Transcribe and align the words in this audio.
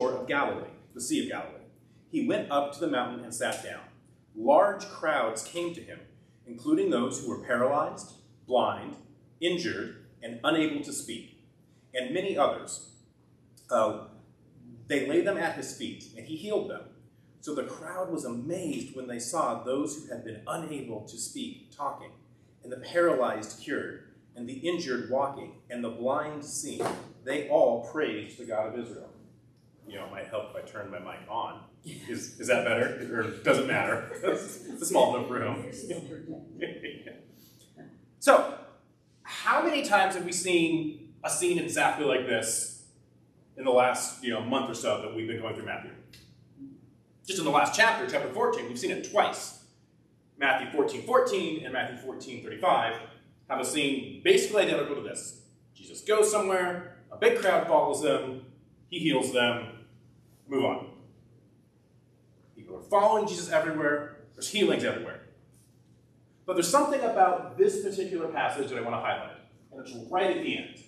of 0.00 0.26
Galilee, 0.26 0.70
the 0.94 1.00
Sea 1.00 1.24
of 1.24 1.28
Galilee. 1.28 1.64
He 2.10 2.26
went 2.26 2.50
up 2.50 2.72
to 2.72 2.80
the 2.80 2.88
mountain 2.88 3.22
and 3.22 3.34
sat 3.34 3.62
down. 3.62 3.82
Large 4.34 4.88
crowds 4.88 5.42
came 5.42 5.74
to 5.74 5.82
him, 5.82 6.00
including 6.46 6.90
those 6.90 7.20
who 7.20 7.28
were 7.28 7.44
paralyzed, 7.44 8.14
blind, 8.46 8.96
injured, 9.40 10.06
and 10.22 10.40
unable 10.42 10.82
to 10.84 10.92
speak, 10.92 11.44
and 11.94 12.14
many 12.14 12.36
others. 12.36 12.92
Uh, 13.70 14.04
they 14.86 15.06
laid 15.06 15.26
them 15.26 15.38
at 15.38 15.56
his 15.56 15.76
feet, 15.76 16.06
and 16.16 16.26
he 16.26 16.36
healed 16.36 16.70
them. 16.70 16.82
So 17.40 17.54
the 17.54 17.64
crowd 17.64 18.10
was 18.10 18.24
amazed 18.24 18.96
when 18.96 19.06
they 19.06 19.18
saw 19.18 19.62
those 19.62 19.96
who 19.96 20.08
had 20.08 20.24
been 20.24 20.42
unable 20.46 21.02
to 21.02 21.18
speak 21.18 21.74
talking, 21.76 22.10
and 22.62 22.72
the 22.72 22.78
paralyzed 22.78 23.60
cured, 23.62 24.08
and 24.34 24.48
the 24.48 24.58
injured 24.58 25.10
walking, 25.10 25.56
and 25.68 25.84
the 25.84 25.90
blind 25.90 26.44
seeing. 26.44 26.86
They 27.24 27.48
all 27.48 27.86
praised 27.92 28.38
the 28.38 28.46
God 28.46 28.74
of 28.74 28.78
Israel. 28.78 29.09
You 29.90 29.96
know, 29.96 30.04
it 30.04 30.12
might 30.12 30.28
help 30.28 30.50
if 30.50 30.56
I 30.56 30.60
turn 30.60 30.88
my 30.88 31.00
mic 31.00 31.28
on. 31.28 31.64
Is, 31.84 32.38
is 32.38 32.46
that 32.46 32.64
better? 32.64 33.10
Or 33.12 33.22
does 33.42 33.58
it 33.58 33.66
matter? 33.66 34.08
it's 34.22 34.82
a 34.82 34.86
small 34.86 35.16
enough 35.16 35.28
room. 35.28 35.66
so, 38.20 38.54
how 39.22 39.64
many 39.64 39.82
times 39.84 40.14
have 40.14 40.24
we 40.24 40.30
seen 40.30 41.14
a 41.24 41.30
scene 41.30 41.58
exactly 41.58 42.04
like 42.04 42.24
this 42.26 42.84
in 43.56 43.64
the 43.64 43.70
last 43.72 44.22
you 44.22 44.30
know 44.32 44.40
month 44.42 44.70
or 44.70 44.74
so 44.74 45.02
that 45.02 45.12
we've 45.12 45.26
been 45.26 45.40
going 45.40 45.56
through 45.56 45.66
Matthew? 45.66 45.90
Just 47.26 47.40
in 47.40 47.44
the 47.44 47.50
last 47.50 47.74
chapter, 47.74 48.08
chapter 48.08 48.28
14, 48.28 48.68
we've 48.68 48.78
seen 48.78 48.92
it 48.92 49.10
twice. 49.10 49.64
Matthew 50.38 50.70
14, 50.70 51.02
14 51.02 51.64
and 51.64 51.72
Matthew 51.72 51.96
14, 51.98 52.44
35 52.44 52.94
have 53.48 53.60
a 53.60 53.64
scene 53.64 54.22
basically 54.22 54.62
identical 54.62 54.94
to 54.94 55.02
this. 55.02 55.42
Jesus 55.74 56.00
goes 56.02 56.30
somewhere, 56.30 56.98
a 57.10 57.16
big 57.16 57.38
crowd 57.38 57.66
follows 57.66 58.04
him, 58.04 58.46
he 58.88 59.00
heals 59.00 59.32
them, 59.32 59.79
move 60.50 60.64
on. 60.64 60.86
People 62.56 62.76
are 62.76 62.82
following 62.82 63.26
Jesus 63.26 63.50
everywhere, 63.50 64.16
there's 64.34 64.48
healings 64.48 64.84
everywhere. 64.84 65.20
But 66.44 66.54
there's 66.54 66.68
something 66.68 67.00
about 67.00 67.56
this 67.56 67.82
particular 67.82 68.28
passage 68.28 68.68
that 68.70 68.78
I 68.78 68.80
want 68.80 68.96
to 68.96 69.00
highlight, 69.00 69.36
and 69.70 69.80
it's 69.80 69.94
right 70.10 70.36
at 70.36 70.42
the 70.42 70.58
end. 70.58 70.82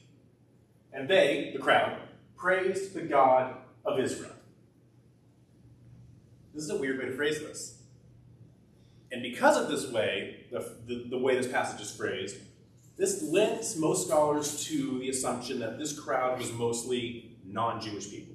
And 0.92 1.08
they, 1.08 1.52
the 1.54 1.62
crowd, 1.62 1.98
praised 2.36 2.94
the 2.94 3.02
God 3.02 3.54
of 3.84 3.98
Israel. 3.98 4.32
This 6.52 6.64
is 6.64 6.70
a 6.70 6.76
weird 6.76 6.98
way 6.98 7.06
to 7.06 7.12
phrase 7.12 7.38
this. 7.38 7.78
And 9.10 9.22
because 9.22 9.56
of 9.56 9.68
this 9.68 9.90
way, 9.90 10.46
the, 10.50 10.74
the, 10.86 11.06
the 11.10 11.18
way 11.18 11.36
this 11.36 11.46
passage 11.46 11.80
is 11.80 11.94
phrased, 11.94 12.36
this 12.96 13.22
lends 13.22 13.76
most 13.76 14.08
scholars 14.08 14.64
to 14.66 14.98
the 14.98 15.08
assumption 15.08 15.60
that 15.60 15.78
this 15.78 15.98
crowd 15.98 16.38
was 16.38 16.52
mostly 16.52 17.36
non-Jewish 17.44 18.10
people. 18.10 18.31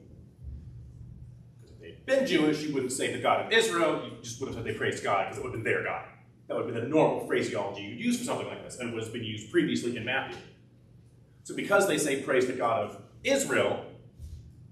Been 2.07 2.25
Jewish, 2.25 2.63
you 2.63 2.73
wouldn't 2.73 2.93
say 2.93 3.11
the 3.11 3.19
God 3.19 3.45
of 3.45 3.51
Israel, 3.51 4.01
you 4.05 4.11
just 4.21 4.39
would 4.39 4.47
have 4.47 4.55
said 4.55 4.63
they 4.63 4.73
praised 4.73 5.03
God 5.03 5.25
because 5.25 5.39
it 5.39 5.43
would 5.43 5.53
have 5.53 5.61
been 5.61 5.69
their 5.69 5.83
God. 5.83 6.05
That 6.47 6.55
would 6.55 6.65
have 6.65 6.73
been 6.73 6.81
the 6.81 6.89
normal 6.89 7.27
phraseology 7.27 7.81
you'd 7.81 7.99
use 7.99 8.17
for 8.17 8.23
something 8.23 8.47
like 8.47 8.63
this, 8.63 8.79
and 8.79 8.89
it 8.89 8.95
was 8.95 9.09
been 9.09 9.25
used 9.25 9.51
previously 9.51 9.97
in 9.97 10.05
Matthew. 10.05 10.37
So 11.43 11.53
because 11.53 11.85
they 11.85 11.97
say 11.97 12.21
praise 12.21 12.47
the 12.47 12.53
God 12.53 12.85
of 12.85 13.01
Israel, 13.25 13.85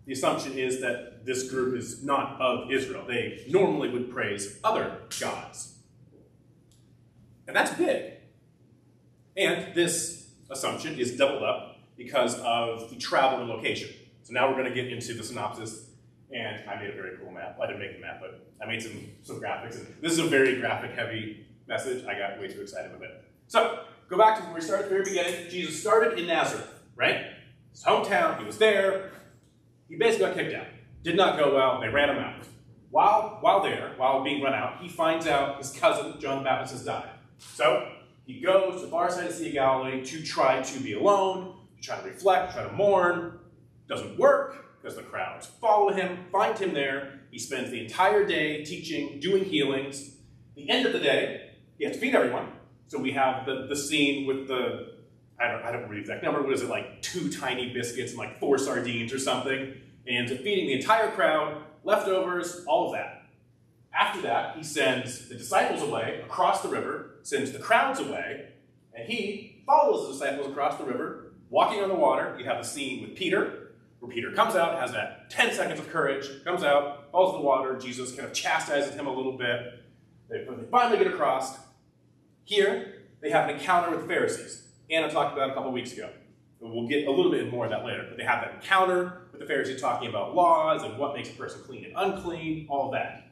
the 0.05 0.13
assumption 0.13 0.57
is 0.57 0.79
that 0.79 1.25
this 1.25 1.51
group 1.51 1.77
is 1.77 2.05
not 2.05 2.39
of 2.39 2.71
Israel. 2.71 3.03
They 3.05 3.43
normally 3.49 3.89
would 3.89 4.09
praise 4.09 4.57
other 4.63 4.99
gods. 5.19 5.79
And 7.47 7.55
that's 7.55 7.71
big. 7.71 8.13
And 9.35 9.75
this 9.75 10.29
assumption 10.49 10.97
is 10.97 11.17
doubled 11.17 11.43
up 11.43 11.79
because 11.97 12.39
of 12.39 12.89
the 12.89 12.95
travel 12.95 13.41
and 13.41 13.49
location. 13.49 13.89
So 14.23 14.31
now 14.31 14.47
we're 14.47 14.55
going 14.55 14.73
to 14.73 14.73
get 14.73 14.89
into 14.89 15.13
the 15.13 15.23
synopsis, 15.23 15.89
and 16.35 16.69
I 16.69 16.75
made 16.75 16.89
a 16.89 16.93
very 16.93 17.17
cool 17.17 17.31
map. 17.31 17.57
I 17.61 17.67
didn't 17.67 17.79
make 17.79 17.95
the 17.95 18.01
map, 18.01 18.19
but 18.19 18.45
I 18.61 18.67
made 18.67 18.81
some, 18.81 18.99
some 19.23 19.39
graphics. 19.39 19.77
And 19.77 19.87
this 20.01 20.11
is 20.11 20.19
a 20.19 20.27
very 20.27 20.59
graphic-heavy 20.59 21.45
message. 21.67 22.05
I 22.05 22.17
got 22.17 22.39
way 22.39 22.49
too 22.49 22.61
excited 22.61 22.91
with 22.91 23.03
it. 23.03 23.23
So, 23.47 23.79
go 24.09 24.17
back 24.17 24.37
to 24.37 24.43
where 24.43 24.55
we 24.55 24.61
started 24.61 24.83
at 24.83 24.89
the 24.89 24.95
very 24.95 25.05
beginning. 25.05 25.49
Jesus 25.49 25.79
started 25.79 26.19
in 26.19 26.27
Nazareth, 26.27 26.69
right? 26.95 27.27
His 27.71 27.83
hometown, 27.83 28.37
he 28.39 28.45
was 28.45 28.57
there. 28.57 29.11
He 29.87 29.95
basically 29.95 30.27
got 30.27 30.35
kicked 30.35 30.55
out. 30.55 30.67
Did 31.03 31.15
not 31.15 31.39
go 31.39 31.55
well, 31.55 31.79
they 31.79 31.87
ran 31.87 32.09
him 32.09 32.17
out. 32.17 32.45
While, 32.89 33.37
while 33.41 33.61
there, 33.61 33.93
while 33.97 34.23
being 34.23 34.41
run 34.41 34.53
out, 34.53 34.81
he 34.81 34.89
finds 34.89 35.27
out 35.27 35.57
his 35.57 35.71
cousin, 35.71 36.19
John 36.19 36.39
the 36.39 36.43
Baptist, 36.43 36.73
has 36.73 36.83
died. 36.83 37.09
So, 37.37 37.91
he 38.25 38.41
goes 38.41 38.81
to 38.81 38.85
the 38.85 38.91
far 38.91 39.09
side 39.09 39.27
of 39.27 39.31
the 39.31 39.37
Sea 39.37 39.47
of 39.47 39.53
Galilee 39.53 40.03
to 40.03 40.23
try 40.23 40.61
to 40.61 40.79
be 40.81 40.93
alone, 40.93 41.55
to 41.77 41.81
try 41.81 41.97
to 41.97 42.03
reflect, 42.03 42.53
try 42.53 42.63
to 42.63 42.73
mourn. 42.73 43.39
Doesn't 43.87 44.17
work 44.17 44.64
because 44.85 44.97
the 44.97 45.03
crowds 45.03 45.47
follow 45.47 45.91
him, 45.91 46.25
find 46.31 46.55
him 46.59 46.71
there. 46.71 47.21
He 47.31 47.39
spends 47.39 47.71
the 47.71 47.81
entire 47.81 48.23
day 48.23 48.63
teaching, 48.63 49.19
doing 49.19 49.43
healings. 49.43 50.17
The 50.55 50.69
end 50.69 50.85
of 50.85 50.93
the 50.93 50.99
day, 50.99 51.49
he 51.79 51.85
has 51.85 51.95
to 51.95 51.99
feed 51.99 52.13
everyone. 52.13 52.51
So 52.87 52.99
we 52.99 53.11
have 53.13 53.47
the, 53.47 53.65
the 53.67 53.75
scene 53.75 54.27
with 54.27 54.47
the, 54.47 54.93
I 55.39 55.47
don't, 55.47 55.63
I 55.63 55.71
don't 55.71 55.81
remember 55.81 55.95
the 55.95 56.01
exact 56.01 56.23
number, 56.23 56.43
what 56.43 56.53
is 56.53 56.61
it, 56.61 56.69
like 56.69 57.01
two 57.01 57.31
tiny 57.31 57.73
biscuits 57.73 58.11
and 58.11 58.19
like 58.19 58.39
four 58.39 58.59
sardines 58.59 59.11
or 59.11 59.17
something. 59.17 59.73
And 60.07 60.29
feeding 60.29 60.67
the 60.67 60.73
entire 60.73 61.09
crowd, 61.09 61.63
leftovers, 61.83 62.63
all 62.67 62.85
of 62.85 62.93
that. 62.93 63.23
After 63.91 64.21
that, 64.21 64.55
he 64.55 64.63
sends 64.63 65.29
the 65.29 65.35
disciples 65.35 65.81
away 65.81 66.21
across 66.23 66.61
the 66.61 66.69
river, 66.69 67.15
sends 67.23 67.51
the 67.51 67.59
crowds 67.59 67.99
away, 67.99 68.49
and 68.93 69.09
he 69.09 69.63
follows 69.65 70.05
the 70.05 70.13
disciples 70.13 70.51
across 70.51 70.77
the 70.77 70.83
river, 70.83 71.33
walking 71.49 71.81
on 71.81 71.89
the 71.89 71.95
water. 71.95 72.35
You 72.37 72.45
have 72.45 72.59
a 72.59 72.63
scene 72.63 73.01
with 73.01 73.15
Peter, 73.15 73.64
Peter 74.09 74.31
comes 74.31 74.55
out, 74.55 74.79
has 74.79 74.91
that 74.91 75.29
10 75.31 75.53
seconds 75.53 75.79
of 75.79 75.89
courage, 75.89 76.27
comes 76.43 76.63
out, 76.63 77.11
falls 77.11 77.33
in 77.33 77.41
the 77.41 77.45
water. 77.45 77.77
Jesus 77.77 78.15
kind 78.15 78.27
of 78.27 78.33
chastises 78.33 78.93
him 78.93 79.07
a 79.07 79.13
little 79.13 79.37
bit. 79.37 79.83
They 80.29 80.45
finally 80.71 80.97
get 80.97 81.07
across. 81.07 81.57
Here, 82.43 83.03
they 83.21 83.31
have 83.31 83.49
an 83.49 83.55
encounter 83.55 83.89
with 83.89 84.01
the 84.01 84.07
Pharisees. 84.07 84.67
Anna 84.89 85.09
talked 85.09 85.33
about 85.33 85.49
a 85.49 85.53
couple 85.53 85.71
weeks 85.71 85.93
ago. 85.93 86.09
We'll 86.59 86.87
get 86.87 87.07
a 87.07 87.11
little 87.11 87.31
bit 87.31 87.51
more 87.51 87.65
of 87.65 87.71
that 87.71 87.83
later. 87.85 88.05
But 88.07 88.17
they 88.17 88.23
have 88.23 88.43
that 88.43 88.55
encounter 88.55 89.21
with 89.31 89.41
the 89.41 89.47
Pharisees 89.47 89.81
talking 89.81 90.09
about 90.09 90.35
laws 90.35 90.83
and 90.83 90.97
what 90.97 91.15
makes 91.15 91.29
a 91.29 91.33
person 91.33 91.61
clean 91.63 91.85
and 91.85 91.93
unclean, 91.95 92.67
all 92.69 92.91
that. 92.91 93.27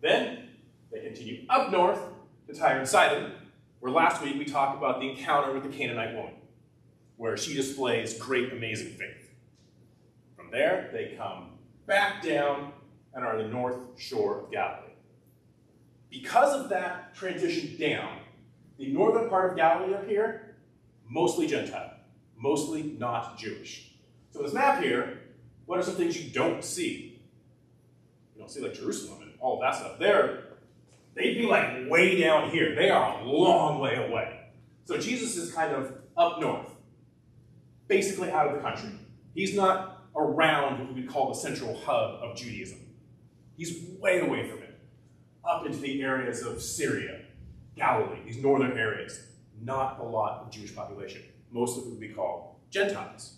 Then 0.00 0.48
they 0.92 1.00
continue 1.00 1.46
up 1.48 1.70
north 1.70 2.00
to 2.46 2.54
Tyre 2.54 2.78
and 2.78 2.88
Sidon, 2.88 3.32
where 3.80 3.92
last 3.92 4.22
week 4.22 4.36
we 4.38 4.44
talked 4.44 4.76
about 4.76 5.00
the 5.00 5.10
encounter 5.10 5.52
with 5.52 5.62
the 5.62 5.68
Canaanite 5.68 6.14
woman, 6.14 6.34
where 7.16 7.36
she 7.36 7.54
displays 7.54 8.18
great, 8.18 8.52
amazing 8.52 8.92
faith. 8.92 9.29
There, 10.50 10.90
they 10.92 11.14
come 11.16 11.50
back 11.86 12.22
down 12.22 12.72
and 13.14 13.24
are 13.24 13.40
the 13.40 13.48
north 13.48 13.76
shore 13.98 14.40
of 14.40 14.50
Galilee. 14.50 14.92
Because 16.10 16.60
of 16.60 16.68
that 16.70 17.14
transition 17.14 17.76
down, 17.78 18.18
the 18.78 18.92
northern 18.92 19.28
part 19.28 19.50
of 19.50 19.56
Galilee 19.56 19.94
up 19.94 20.06
here, 20.08 20.56
mostly 21.08 21.46
Gentile, 21.46 21.92
mostly 22.36 22.82
not 22.98 23.38
Jewish. 23.38 23.92
So 24.30 24.42
this 24.42 24.52
map 24.52 24.82
here, 24.82 25.18
what 25.66 25.78
are 25.78 25.82
some 25.82 25.94
things 25.94 26.20
you 26.20 26.30
don't 26.30 26.64
see? 26.64 27.20
You 28.34 28.40
don't 28.40 28.50
see 28.50 28.60
like 28.60 28.74
Jerusalem 28.74 29.22
and 29.22 29.32
all 29.40 29.60
that 29.60 29.74
stuff. 29.74 29.98
They're, 29.98 30.44
they'd 31.14 31.34
be 31.34 31.46
like 31.46 31.88
way 31.88 32.20
down 32.20 32.50
here. 32.50 32.74
They 32.74 32.90
are 32.90 33.20
a 33.20 33.24
long 33.24 33.80
way 33.80 33.94
away. 33.94 34.40
So 34.84 34.98
Jesus 34.98 35.36
is 35.36 35.52
kind 35.52 35.72
of 35.72 35.92
up 36.16 36.40
north, 36.40 36.74
basically 37.86 38.30
out 38.30 38.48
of 38.48 38.54
the 38.54 38.60
country. 38.60 38.90
He's 39.34 39.54
not 39.54 39.99
around 40.16 40.80
what 40.80 40.94
we 40.94 41.02
would 41.02 41.10
call 41.10 41.28
the 41.28 41.34
central 41.34 41.76
hub 41.76 42.20
of 42.22 42.36
Judaism. 42.36 42.78
He's 43.56 43.84
way 43.98 44.20
away 44.20 44.48
from 44.48 44.62
it, 44.62 44.78
up 45.44 45.66
into 45.66 45.78
the 45.78 46.02
areas 46.02 46.42
of 46.42 46.62
Syria, 46.62 47.20
Galilee, 47.76 48.20
these 48.24 48.38
northern 48.38 48.76
areas. 48.76 49.26
Not 49.62 50.00
a 50.00 50.02
lot 50.02 50.40
of 50.40 50.50
Jewish 50.50 50.74
population. 50.74 51.22
Most 51.50 51.76
of 51.76 51.84
it 51.84 51.90
would 51.90 52.00
be 52.00 52.08
called 52.08 52.56
Gentiles. 52.70 53.36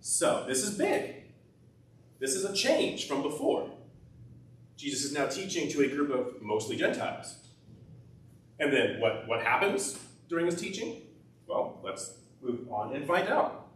So 0.00 0.44
this 0.48 0.62
is 0.62 0.76
big. 0.76 1.14
This 2.18 2.34
is 2.34 2.44
a 2.44 2.54
change 2.54 3.06
from 3.06 3.22
before. 3.22 3.70
Jesus 4.76 5.04
is 5.04 5.12
now 5.12 5.26
teaching 5.26 5.68
to 5.70 5.82
a 5.82 5.88
group 5.88 6.10
of 6.10 6.42
mostly 6.42 6.76
Gentiles. 6.76 7.36
And 8.58 8.72
then 8.72 9.00
what, 9.00 9.28
what 9.28 9.42
happens 9.42 9.98
during 10.28 10.46
his 10.46 10.60
teaching? 10.60 11.02
Well, 11.46 11.80
let's 11.82 12.14
move 12.42 12.70
on 12.70 12.94
and 12.94 13.06
find 13.06 13.28
out. 13.28 13.67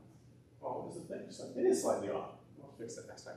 Oh, 0.62 0.82
what 0.82 0.96
is 0.96 1.02
the 1.02 1.08
thing? 1.08 1.64
It 1.64 1.66
is 1.68 1.82
slightly 1.82 2.10
off. 2.10 2.30
I'll 2.62 2.72
fix 2.78 2.96
that 2.96 3.08
next 3.08 3.22
time. 3.22 3.36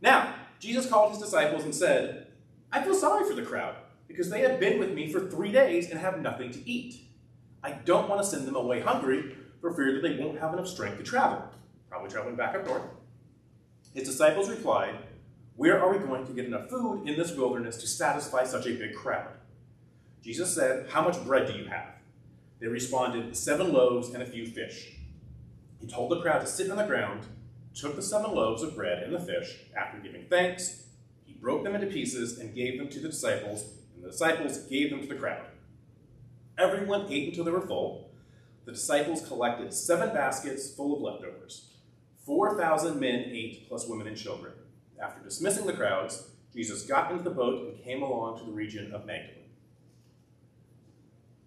Now, 0.00 0.34
Jesus 0.58 0.88
called 0.88 1.12
his 1.12 1.20
disciples 1.20 1.64
and 1.64 1.74
said, 1.74 2.28
I 2.72 2.82
feel 2.82 2.94
sorry 2.94 3.28
for 3.28 3.34
the 3.34 3.42
crowd, 3.42 3.74
because 4.06 4.30
they 4.30 4.40
have 4.40 4.60
been 4.60 4.78
with 4.78 4.92
me 4.92 5.12
for 5.12 5.20
three 5.28 5.52
days 5.52 5.90
and 5.90 5.98
have 5.98 6.20
nothing 6.20 6.50
to 6.52 6.70
eat. 6.70 7.00
I 7.62 7.72
don't 7.72 8.08
want 8.08 8.22
to 8.22 8.26
send 8.26 8.46
them 8.46 8.56
away 8.56 8.80
hungry 8.80 9.36
for 9.60 9.72
fear 9.72 9.92
that 9.94 10.02
they 10.02 10.16
won't 10.16 10.38
have 10.38 10.52
enough 10.52 10.68
strength 10.68 10.98
to 10.98 11.04
travel. 11.04 11.42
Probably 11.88 12.10
traveling 12.10 12.36
back 12.36 12.54
up 12.54 12.66
north. 12.66 12.82
His 13.94 14.08
disciples 14.08 14.48
replied, 14.48 14.96
Where 15.56 15.82
are 15.82 15.92
we 15.92 15.98
going 15.98 16.26
to 16.26 16.32
get 16.32 16.46
enough 16.46 16.70
food 16.70 17.08
in 17.08 17.18
this 17.18 17.34
wilderness 17.34 17.76
to 17.78 17.86
satisfy 17.86 18.44
such 18.44 18.66
a 18.66 18.74
big 18.74 18.94
crowd? 18.94 19.28
Jesus 20.22 20.54
said, 20.54 20.88
How 20.90 21.02
much 21.02 21.22
bread 21.24 21.46
do 21.46 21.54
you 21.54 21.64
have? 21.66 21.88
They 22.60 22.68
responded, 22.68 23.36
Seven 23.36 23.72
loaves 23.72 24.10
and 24.10 24.22
a 24.22 24.26
few 24.26 24.46
fish. 24.46 24.92
He 25.80 25.86
told 25.86 26.10
the 26.10 26.20
crowd 26.20 26.40
to 26.40 26.46
sit 26.46 26.70
on 26.70 26.76
the 26.76 26.84
ground, 26.84 27.26
took 27.74 27.96
the 27.96 28.02
seven 28.02 28.34
loaves 28.34 28.62
of 28.62 28.76
bread 28.76 29.02
and 29.02 29.14
the 29.14 29.20
fish, 29.20 29.56
after 29.76 29.98
giving 29.98 30.26
thanks, 30.28 30.84
he 31.24 31.32
broke 31.32 31.64
them 31.64 31.74
into 31.74 31.86
pieces 31.86 32.38
and 32.38 32.54
gave 32.54 32.78
them 32.78 32.88
to 32.88 33.00
the 33.00 33.08
disciples, 33.08 33.64
and 33.94 34.04
the 34.04 34.10
disciples 34.10 34.58
gave 34.64 34.90
them 34.90 35.00
to 35.00 35.06
the 35.06 35.14
crowd. 35.14 35.46
Everyone 36.58 37.06
ate 37.08 37.28
until 37.28 37.44
they 37.44 37.50
were 37.50 37.66
full. 37.66 38.10
The 38.66 38.72
disciples 38.72 39.26
collected 39.26 39.72
seven 39.72 40.10
baskets 40.10 40.74
full 40.74 40.94
of 40.94 41.00
leftovers. 41.00 41.70
Four 42.26 42.58
thousand 42.58 43.00
men 43.00 43.24
ate, 43.32 43.68
plus 43.68 43.88
women 43.88 44.06
and 44.06 44.16
children. 44.16 44.52
After 45.02 45.22
dismissing 45.22 45.66
the 45.66 45.72
crowds, 45.72 46.28
Jesus 46.54 46.82
got 46.82 47.10
into 47.10 47.24
the 47.24 47.30
boat 47.30 47.68
and 47.68 47.82
came 47.82 48.02
along 48.02 48.38
to 48.38 48.44
the 48.44 48.52
region 48.52 48.92
of 48.92 49.06
Magdala. 49.06 49.38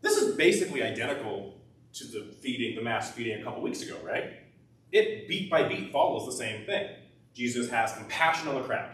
This 0.01 0.17
is 0.17 0.35
basically 0.35 0.81
identical 0.81 1.61
to 1.93 2.05
the 2.05 2.33
feeding, 2.41 2.75
the 2.75 2.81
mass 2.81 3.11
feeding 3.11 3.39
a 3.39 3.43
couple 3.43 3.61
weeks 3.61 3.81
ago, 3.81 3.97
right? 4.03 4.33
It 4.91 5.27
beat 5.27 5.49
by 5.49 5.67
beat 5.67 5.91
follows 5.91 6.25
the 6.25 6.31
same 6.31 6.65
thing. 6.65 6.89
Jesus 7.33 7.69
has 7.69 7.93
compassion 7.93 8.47
on 8.47 8.55
the 8.55 8.61
crowd. 8.61 8.89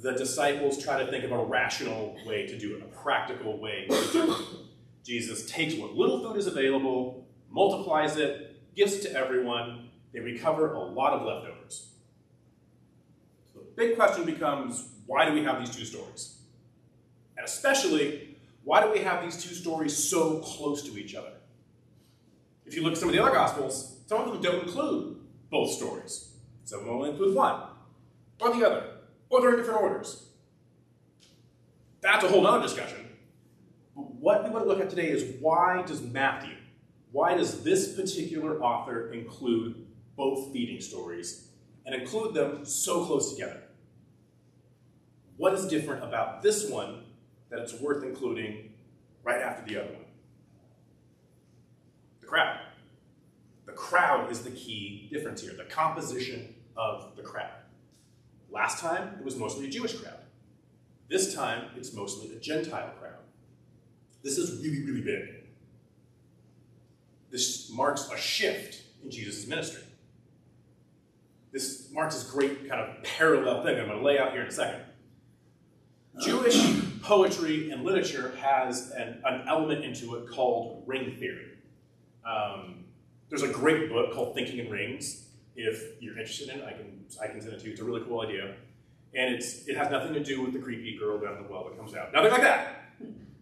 The 0.00 0.12
disciples 0.12 0.82
try 0.82 1.02
to 1.02 1.10
think 1.10 1.24
of 1.24 1.32
a 1.32 1.44
rational 1.44 2.16
way 2.24 2.46
to 2.46 2.58
do 2.58 2.76
it, 2.76 2.82
a 2.82 2.96
practical 3.02 3.58
way 3.58 3.86
to 3.88 4.12
do 4.12 4.32
it. 4.32 4.38
Jesus 5.04 5.50
takes 5.50 5.74
what 5.74 5.94
little 5.94 6.20
food 6.20 6.36
is 6.36 6.46
available, 6.46 7.26
multiplies 7.50 8.16
it, 8.16 8.74
gives 8.76 9.00
to 9.00 9.12
everyone. 9.12 9.88
They 10.12 10.20
recover 10.20 10.74
a 10.74 10.80
lot 10.80 11.14
of 11.14 11.22
leftovers. 11.22 11.88
So 13.52 13.60
the 13.60 13.72
big 13.76 13.96
question 13.96 14.24
becomes 14.24 14.88
why 15.06 15.28
do 15.28 15.32
we 15.32 15.42
have 15.42 15.58
these 15.58 15.74
two 15.74 15.84
stories? 15.84 16.38
And 17.36 17.46
especially, 17.46 18.36
why 18.62 18.82
do 18.82 18.92
we 18.92 18.98
have 18.98 19.22
these 19.22 19.42
two 19.42 19.54
stories 19.54 19.96
so 19.96 20.40
close 20.40 20.82
to 20.82 20.98
each 20.98 21.14
other? 21.14 21.32
If 22.68 22.76
you 22.76 22.82
look 22.82 22.92
at 22.92 22.98
some 22.98 23.08
of 23.08 23.14
the 23.14 23.22
other 23.22 23.32
Gospels, 23.32 24.02
some 24.06 24.20
of 24.20 24.30
them 24.30 24.42
don't 24.42 24.66
include 24.66 25.16
both 25.50 25.70
stories. 25.70 26.34
Some 26.64 26.80
of 26.80 26.84
them 26.84 26.94
only 26.96 27.10
include 27.10 27.34
one, 27.34 27.62
or 28.42 28.54
the 28.54 28.66
other, 28.66 28.84
or 29.30 29.40
they're 29.40 29.52
in 29.52 29.56
different 29.56 29.80
orders. 29.80 30.28
That's 32.02 32.24
a 32.24 32.28
whole 32.28 32.46
other 32.46 32.62
discussion. 32.62 33.08
But 33.96 34.12
what 34.16 34.44
we 34.44 34.50
want 34.50 34.66
to 34.66 34.68
look 34.68 34.80
at 34.80 34.90
today 34.90 35.08
is 35.08 35.40
why 35.40 35.82
does 35.86 36.02
Matthew, 36.02 36.56
why 37.10 37.34
does 37.34 37.64
this 37.64 37.94
particular 37.94 38.62
author 38.62 39.14
include 39.14 39.86
both 40.14 40.52
feeding 40.52 40.82
stories 40.82 41.48
and 41.86 41.94
include 41.94 42.34
them 42.34 42.66
so 42.66 43.06
close 43.06 43.32
together? 43.32 43.62
What 45.38 45.54
is 45.54 45.66
different 45.68 46.04
about 46.04 46.42
this 46.42 46.68
one 46.68 47.04
that 47.48 47.60
it's 47.60 47.80
worth 47.80 48.04
including 48.04 48.74
right 49.24 49.40
after 49.40 49.66
the 49.66 49.80
other 49.80 49.94
one? 49.94 50.04
Crowd. 52.28 52.60
The 53.64 53.72
crowd 53.72 54.30
is 54.30 54.42
the 54.42 54.50
key 54.50 55.08
difference 55.10 55.40
here, 55.40 55.54
the 55.56 55.64
composition 55.64 56.54
of 56.76 57.16
the 57.16 57.22
crowd. 57.22 57.48
Last 58.50 58.80
time, 58.80 59.14
it 59.18 59.24
was 59.24 59.36
mostly 59.36 59.66
a 59.66 59.70
Jewish 59.70 59.94
crowd. 59.94 60.18
This 61.08 61.34
time, 61.34 61.70
it's 61.74 61.94
mostly 61.94 62.36
a 62.36 62.38
Gentile 62.38 62.92
crowd. 63.00 63.14
This 64.22 64.36
is 64.36 64.62
really, 64.62 64.84
really 64.84 65.00
big. 65.00 65.44
This 67.30 67.70
marks 67.72 68.10
a 68.12 68.18
shift 68.18 68.82
in 69.02 69.10
Jesus' 69.10 69.46
ministry. 69.46 69.84
This 71.50 71.90
marks 71.92 72.14
this 72.14 72.30
great 72.30 72.68
kind 72.68 72.82
of 72.82 73.02
parallel 73.04 73.62
thing 73.62 73.80
I'm 73.80 73.86
going 73.86 73.98
to 73.98 74.04
lay 74.04 74.18
out 74.18 74.32
here 74.32 74.42
in 74.42 74.48
a 74.48 74.52
second. 74.52 74.82
Jewish 76.20 76.62
poetry 77.00 77.70
and 77.70 77.84
literature 77.84 78.34
has 78.38 78.90
an, 78.90 79.22
an 79.24 79.48
element 79.48 79.82
into 79.82 80.16
it 80.16 80.28
called 80.28 80.82
ring 80.86 81.16
theory. 81.16 81.57
Um, 82.28 82.84
there's 83.30 83.42
a 83.42 83.48
great 83.48 83.88
book 83.90 84.12
called 84.12 84.34
Thinking 84.34 84.58
in 84.58 84.70
Rings. 84.70 85.28
If 85.56 86.00
you're 86.00 86.18
interested 86.18 86.50
in 86.50 86.60
it, 86.60 86.64
I 86.64 86.72
can, 86.72 87.04
I 87.22 87.26
can 87.26 87.40
send 87.40 87.54
it 87.54 87.60
to 87.60 87.66
you. 87.66 87.72
It's 87.72 87.80
a 87.80 87.84
really 87.84 88.02
cool 88.02 88.20
idea. 88.20 88.54
And 89.14 89.34
it's, 89.34 89.66
it 89.66 89.76
has 89.76 89.90
nothing 89.90 90.12
to 90.12 90.22
do 90.22 90.42
with 90.42 90.52
the 90.52 90.58
creepy 90.58 90.98
girl 90.98 91.18
down 91.18 91.42
the 91.42 91.50
well 91.50 91.64
that 91.64 91.76
comes 91.78 91.94
out. 91.94 92.12
Nothing 92.12 92.30
like 92.30 92.42
that. 92.42 92.92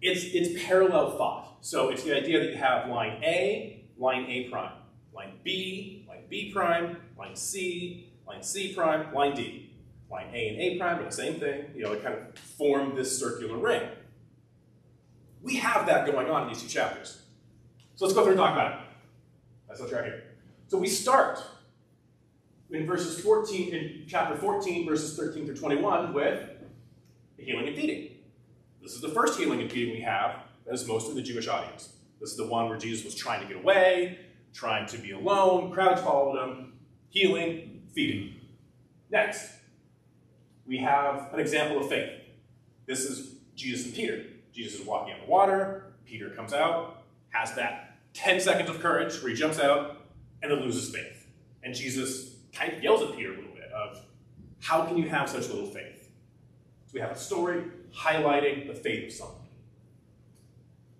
It's, 0.00 0.25
it's 0.25 0.65
parallel 0.65 1.17
thought. 1.17 1.59
So 1.61 1.88
it's 1.91 2.05
the 2.05 2.17
idea 2.17 2.38
that 2.41 2.50
you 2.50 2.56
have 2.56 2.88
line 2.88 3.23
A, 3.25 3.85
line 3.99 4.25
A 4.27 4.49
prime, 4.50 4.73
line 5.12 5.33
B, 5.43 6.06
line 6.09 6.23
B 6.29 6.53
prime, 6.53 6.99
line 7.19 7.35
C, 7.35 8.12
line 8.27 8.43
C 8.43 8.73
prime, 8.73 9.12
line 9.12 9.35
D. 9.35 9.71
Line 10.09 10.29
A 10.33 10.49
and 10.49 10.61
A 10.61 10.79
prime 10.79 11.00
are 11.00 11.05
the 11.05 11.11
same 11.11 11.41
thing. 11.41 11.65
You 11.75 11.83
know, 11.83 11.94
they 11.94 12.00
kind 12.00 12.15
of 12.15 12.38
form 12.38 12.94
this 12.94 13.19
circular 13.19 13.56
ring. 13.56 13.83
We 15.43 15.56
have 15.56 15.87
that 15.87 16.06
going 16.06 16.31
on 16.31 16.43
in 16.43 16.49
these 16.49 16.62
two 16.62 16.69
chapters. 16.69 17.23
So 17.97 18.05
let's 18.05 18.15
go 18.15 18.23
through 18.23 18.33
and 18.33 18.39
talk 18.39 18.53
about 18.53 18.73
it. 18.73 18.79
That's 19.67 19.81
what's 19.81 19.93
right 19.93 20.05
here. 20.05 20.23
So 20.69 20.77
we 20.77 20.87
start 20.87 21.41
in 22.71 22.87
verses 22.87 23.19
14, 23.21 23.75
in 23.75 24.03
chapter 24.07 24.37
14, 24.37 24.87
verses 24.87 25.17
13 25.17 25.47
through 25.47 25.57
21, 25.57 26.13
with 26.13 26.47
the 27.39 27.45
healing 27.45 27.69
and 27.69 27.75
feeding. 27.75 28.11
This 28.83 28.93
is 28.93 29.01
the 29.01 29.09
first 29.09 29.39
healing 29.39 29.63
and 29.63 29.73
feeding 29.73 29.95
we 29.95 30.03
have 30.03 30.43
that 30.67 30.75
is 30.75 30.87
of 30.87 31.15
the 31.15 31.23
Jewish 31.23 31.49
audience. 31.49 31.95
This 32.21 32.31
is 32.33 32.37
the 32.37 32.47
one 32.47 32.69
where 32.69 32.77
Jesus 32.77 33.03
was 33.03 33.15
trying 33.15 33.41
to 33.41 33.47
get 33.47 33.57
away, 33.57 34.19
trying 34.53 34.87
to 34.89 34.99
be 34.99 35.13
alone, 35.13 35.73
crowds 35.73 36.03
followed 36.03 36.37
him, 36.37 36.75
healing, 37.09 37.83
feeding. 37.95 38.35
Next, 39.11 39.53
we 40.67 40.77
have 40.79 41.33
an 41.33 41.41
example 41.41 41.79
of 41.79 41.89
faith. 41.89 42.11
This 42.87 43.01
is 43.01 43.37
Jesus 43.55 43.87
and 43.87 43.95
Peter. 43.95 44.23
Jesus 44.53 44.81
is 44.81 44.87
walking 44.87 45.15
on 45.15 45.21
the 45.21 45.27
water, 45.27 45.95
Peter 46.05 46.31
comes 46.31 46.53
out, 46.53 47.05
has 47.31 47.55
that 47.55 47.86
10 48.17 48.41
seconds 48.41 48.71
of 48.71 48.81
courage 48.81 49.21
where 49.23 49.31
he 49.31 49.37
jumps 49.37 49.61
out 49.61 49.99
and 50.43 50.51
then 50.51 50.61
loses 50.61 50.95
faith. 50.95 51.27
And 51.63 51.75
Jesus 51.75 52.37
kind 52.53 52.73
of 52.73 52.83
yells 52.83 53.03
at 53.03 53.15
Peter 53.15 53.33
a 53.33 53.37
little 53.37 53.55
bit 53.55 53.71
of, 53.73 54.01
how 54.61 54.85
can 54.87 54.97
you 54.97 55.09
have 55.09 55.29
such 55.29 55.49
little 55.49 55.67
faith? 55.67 56.09
So 56.87 56.93
we 56.95 57.01
have 57.01 57.11
a 57.11 57.19
story 57.19 57.65
highlighting 57.95 58.67
the 58.67 58.75
faith 58.75 59.09
of 59.09 59.13
someone. 59.13 59.37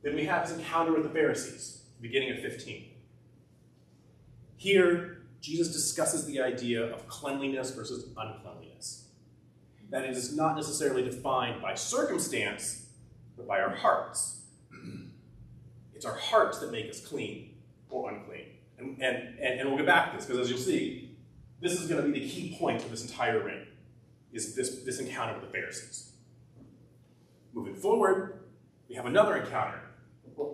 Then 0.03 0.15
we 0.15 0.27
have 0.27 0.47
his 0.47 0.59
encounter 0.59 0.93
with 0.93 1.05
the 1.05 1.09
Pharisees, 1.09 1.85
beginning 2.01 2.33
of 2.33 2.41
15. 2.41 2.85
Here, 4.57 5.23
Jesus 5.41 5.73
discusses 5.73 6.27
the 6.27 6.41
idea 6.41 6.93
of 6.93 7.09
cleanliness 7.09 7.71
versus 7.71 8.11
uncleanliness. 8.17 9.09
That 9.91 10.05
it 10.05 10.11
is 10.11 10.37
not 10.37 10.55
necessarily 10.55 11.03
defined 11.03 11.63
by 11.63 11.75
circumstance, 11.75 12.89
but 13.37 13.49
by 13.49 13.61
our 13.61 13.75
hearts. 13.75 14.43
It's 15.97 16.05
our 16.05 16.17
hearts 16.17 16.59
that 16.61 16.71
make 16.71 16.91
us 16.91 17.01
clean 17.01 17.55
or 17.89 18.11
unclean. 18.13 18.49
And, 18.79 19.01
and, 19.01 19.39
and, 19.41 19.61
and 19.61 19.69
we'll 19.69 19.79
get 19.79 19.87
back 19.87 20.11
to 20.11 20.19
this, 20.19 20.27
because 20.27 20.43
as 20.43 20.51
you'll 20.51 20.59
see, 20.59 21.17
this 21.61 21.81
is 21.81 21.89
going 21.89 22.05
to 22.05 22.13
be 22.13 22.21
the 22.21 22.29
key 22.29 22.55
point 22.59 22.85
of 22.85 22.91
this 22.91 23.03
entire 23.03 23.43
ring, 23.43 23.67
is 24.31 24.55
this, 24.55 24.83
this 24.85 25.01
encounter 25.01 25.33
with 25.33 25.51
the 25.51 25.59
Pharisees. 25.59 26.13
Moving 27.55 27.75
forward, 27.75 28.41
we 28.89 28.95
have 28.95 29.07
another 29.07 29.37
encounter, 29.37 29.81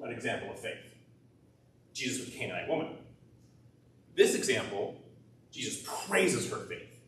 an 0.04 0.12
example 0.12 0.52
of 0.52 0.60
faith. 0.60 0.94
Jesus 1.92 2.20
with 2.24 2.32
the 2.32 2.38
Canaanite 2.38 2.68
woman. 2.68 2.94
This 4.14 4.36
example, 4.36 4.96
Jesus 5.50 5.82
praises 6.06 6.48
her 6.50 6.58
faith 6.58 7.00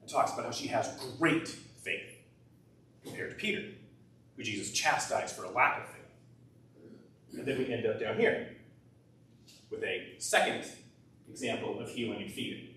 and 0.00 0.10
talks 0.10 0.32
about 0.32 0.46
how 0.46 0.50
she 0.50 0.68
has 0.68 0.98
great 1.18 1.46
faith 1.46 2.16
compared 3.04 3.30
to 3.30 3.36
Peter, 3.36 3.64
who 4.36 4.42
Jesus 4.42 4.72
chastised 4.72 5.36
for 5.36 5.44
a 5.44 5.50
lack 5.50 5.78
of 5.78 5.84
faith. 5.88 5.99
And 7.32 7.46
then 7.46 7.58
we 7.58 7.72
end 7.72 7.86
up 7.86 8.00
down 8.00 8.18
here 8.18 8.56
with 9.70 9.82
a 9.82 10.14
second 10.18 10.64
example 11.28 11.80
of 11.80 11.88
healing 11.88 12.22
and 12.22 12.30
feeding, 12.30 12.74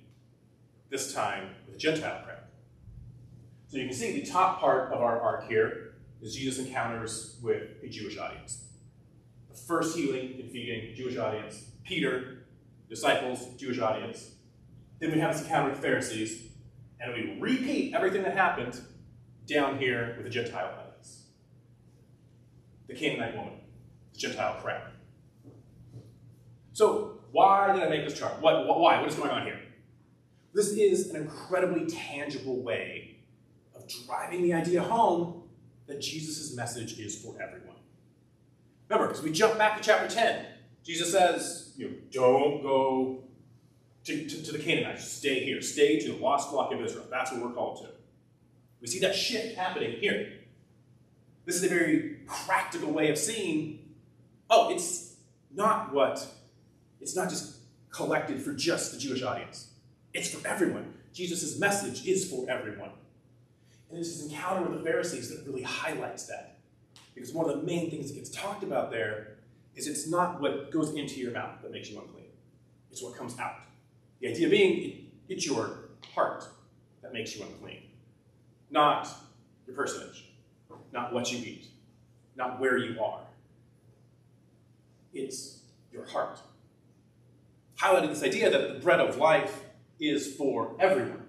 this 0.89 1.13
time 1.13 1.49
with 1.65 1.75
a 1.75 1.79
Gentile 1.79 2.21
crowd. 2.23 2.37
So 3.67 3.77
you 3.77 3.87
can 3.87 3.95
see 3.95 4.19
the 4.21 4.29
top 4.29 4.59
part 4.59 4.93
of 4.93 5.01
our 5.01 5.19
arc 5.19 5.47
here 5.47 5.95
is 6.21 6.35
Jesus 6.35 6.65
encounters 6.65 7.37
with 7.41 7.63
a 7.83 7.89
Jewish 7.89 8.17
audience. 8.17 8.65
The 9.49 9.57
first 9.57 9.97
healing 9.97 10.35
and 10.39 10.49
feeding, 10.51 10.95
Jewish 10.95 11.17
audience. 11.17 11.65
Peter, 11.83 12.45
disciples, 12.87 13.47
Jewish 13.57 13.79
audience. 13.79 14.31
Then 14.99 15.11
we 15.11 15.19
have 15.19 15.33
this 15.33 15.43
encounter 15.43 15.71
with 15.71 15.79
Pharisees, 15.79 16.49
and 17.01 17.13
we 17.13 17.37
repeat 17.39 17.93
everything 17.93 18.21
that 18.23 18.37
happened 18.37 18.79
down 19.47 19.79
here 19.79 20.13
with 20.15 20.25
the 20.25 20.29
Gentile 20.29 20.71
audience. 20.79 21.23
The 22.87 22.93
Canaanite 22.93 23.35
woman, 23.35 23.53
Gentile 24.17 24.59
crowd. 24.61 24.91
So, 26.73 27.19
why 27.31 27.73
did 27.73 27.83
I 27.83 27.89
make 27.89 28.07
this 28.07 28.17
chart? 28.17 28.41
What, 28.41 28.67
why? 28.67 28.99
What 28.99 29.09
is 29.09 29.15
going 29.15 29.31
on 29.31 29.43
here? 29.43 29.59
This 30.53 30.71
is 30.71 31.09
an 31.09 31.15
incredibly 31.15 31.85
tangible 31.87 32.61
way 32.61 33.17
of 33.75 33.87
driving 34.05 34.43
the 34.43 34.53
idea 34.53 34.81
home 34.81 35.43
that 35.87 35.99
Jesus' 35.99 36.55
message 36.55 36.99
is 36.99 37.21
for 37.21 37.41
everyone. 37.41 37.77
Remember, 38.87 39.07
because 39.07 39.23
we 39.23 39.31
jump 39.31 39.57
back 39.57 39.77
to 39.77 39.83
chapter 39.83 40.13
10, 40.13 40.45
Jesus 40.83 41.11
says, 41.11 41.73
you 41.77 41.89
know, 41.89 41.95
don't 42.11 42.61
go 42.61 43.23
to, 44.03 44.27
to, 44.27 44.43
to 44.43 44.51
the 44.51 44.59
Canaanites, 44.59 45.07
stay 45.07 45.43
here, 45.43 45.61
stay 45.61 45.99
to 45.99 46.11
the 46.13 46.17
lost 46.17 46.49
flock 46.49 46.71
of 46.71 46.81
Israel. 46.81 47.05
That's 47.09 47.31
what 47.31 47.41
we're 47.41 47.53
called 47.53 47.77
to. 47.83 47.89
We 48.81 48.87
see 48.87 48.99
that 48.99 49.15
shift 49.15 49.55
happening 49.55 49.97
here. 49.99 50.33
This 51.45 51.55
is 51.55 51.63
a 51.63 51.69
very 51.69 52.19
practical 52.27 52.91
way 52.91 53.09
of 53.09 53.17
seeing, 53.17 53.82
oh, 54.49 54.71
it's 54.71 55.15
not 55.53 55.93
what, 55.93 56.25
it's 56.99 57.15
not 57.15 57.29
just 57.29 57.57
collected 57.89 58.41
for 58.41 58.53
just 58.53 58.91
the 58.91 58.97
Jewish 58.97 59.23
audience. 59.23 59.71
It's 60.13 60.33
for 60.33 60.45
everyone. 60.47 60.93
Jesus' 61.13 61.59
message 61.59 62.07
is 62.07 62.29
for 62.29 62.49
everyone. 62.49 62.89
And 63.89 63.99
it's 63.99 64.17
this 64.17 64.31
encounter 64.31 64.67
with 64.67 64.79
the 64.79 64.83
Pharisees 64.83 65.29
that 65.29 65.45
really 65.45 65.61
highlights 65.61 66.25
that. 66.25 66.57
Because 67.13 67.31
one 67.31 67.49
of 67.49 67.55
the 67.55 67.63
main 67.63 67.91
things 67.91 68.09
that 68.09 68.15
gets 68.15 68.29
talked 68.29 68.63
about 68.63 68.89
there 68.89 69.35
is 69.75 69.87
it's 69.87 70.09
not 70.09 70.41
what 70.41 70.71
goes 70.71 70.93
into 70.95 71.19
your 71.19 71.31
mouth 71.31 71.61
that 71.61 71.71
makes 71.71 71.89
you 71.89 71.99
unclean, 71.99 72.25
it's 72.91 73.01
what 73.01 73.15
comes 73.15 73.37
out. 73.39 73.55
The 74.19 74.29
idea 74.29 74.49
being, 74.49 75.11
it's 75.29 75.45
your 75.45 75.89
heart 76.13 76.45
that 77.01 77.13
makes 77.13 77.35
you 77.35 77.43
unclean, 77.43 77.83
not 78.71 79.07
your 79.67 79.75
personage, 79.75 80.29
not 80.91 81.13
what 81.13 81.31
you 81.31 81.39
eat, 81.39 81.67
not 82.35 82.59
where 82.59 82.77
you 82.77 82.99
are. 83.01 83.21
It's 85.13 85.59
your 85.91 86.05
heart. 86.05 86.39
Highlighting 87.79 88.09
this 88.09 88.23
idea 88.23 88.49
that 88.49 88.73
the 88.73 88.79
bread 88.79 88.99
of 88.99 89.17
life 89.17 89.63
is 89.99 90.35
for 90.35 90.75
everyone. 90.79 91.23